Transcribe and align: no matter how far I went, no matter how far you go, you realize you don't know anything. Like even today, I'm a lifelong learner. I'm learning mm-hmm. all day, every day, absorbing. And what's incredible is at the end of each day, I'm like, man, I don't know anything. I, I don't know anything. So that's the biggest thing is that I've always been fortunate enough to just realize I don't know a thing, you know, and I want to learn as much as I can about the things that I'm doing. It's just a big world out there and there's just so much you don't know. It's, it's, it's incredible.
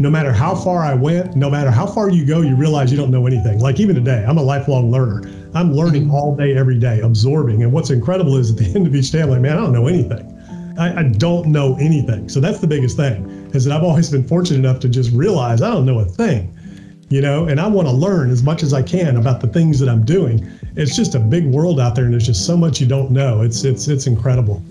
no 0.00 0.10
matter 0.10 0.32
how 0.32 0.54
far 0.54 0.82
I 0.82 0.94
went, 0.94 1.36
no 1.36 1.50
matter 1.50 1.70
how 1.70 1.86
far 1.86 2.10
you 2.10 2.24
go, 2.24 2.40
you 2.40 2.56
realize 2.56 2.90
you 2.90 2.96
don't 2.96 3.10
know 3.10 3.26
anything. 3.26 3.58
Like 3.60 3.80
even 3.80 3.94
today, 3.94 4.24
I'm 4.26 4.38
a 4.38 4.42
lifelong 4.42 4.90
learner. 4.90 5.22
I'm 5.54 5.72
learning 5.72 6.04
mm-hmm. 6.04 6.14
all 6.14 6.34
day, 6.36 6.56
every 6.56 6.78
day, 6.78 7.00
absorbing. 7.00 7.62
And 7.62 7.72
what's 7.72 7.90
incredible 7.90 8.36
is 8.36 8.50
at 8.50 8.56
the 8.56 8.64
end 8.74 8.86
of 8.86 8.94
each 8.94 9.10
day, 9.10 9.22
I'm 9.22 9.30
like, 9.30 9.40
man, 9.40 9.56
I 9.56 9.60
don't 9.60 9.72
know 9.72 9.86
anything. 9.88 10.36
I, 10.78 11.00
I 11.00 11.02
don't 11.02 11.48
know 11.48 11.76
anything. 11.78 12.28
So 12.28 12.40
that's 12.40 12.60
the 12.60 12.66
biggest 12.66 12.96
thing 12.96 13.26
is 13.52 13.64
that 13.64 13.76
I've 13.76 13.82
always 13.82 14.10
been 14.10 14.26
fortunate 14.26 14.58
enough 14.58 14.80
to 14.80 14.88
just 14.88 15.12
realize 15.12 15.60
I 15.60 15.70
don't 15.70 15.84
know 15.84 15.98
a 15.98 16.04
thing, 16.04 16.56
you 17.08 17.20
know, 17.20 17.46
and 17.46 17.60
I 17.60 17.66
want 17.66 17.88
to 17.88 17.92
learn 17.92 18.30
as 18.30 18.42
much 18.42 18.62
as 18.62 18.72
I 18.72 18.82
can 18.82 19.16
about 19.16 19.40
the 19.40 19.48
things 19.48 19.78
that 19.80 19.88
I'm 19.88 20.04
doing. 20.04 20.48
It's 20.76 20.96
just 20.96 21.14
a 21.14 21.18
big 21.18 21.46
world 21.46 21.80
out 21.80 21.94
there 21.94 22.04
and 22.04 22.14
there's 22.14 22.26
just 22.26 22.46
so 22.46 22.56
much 22.56 22.80
you 22.80 22.86
don't 22.86 23.10
know. 23.10 23.42
It's, 23.42 23.64
it's, 23.64 23.88
it's 23.88 24.06
incredible. 24.06 24.62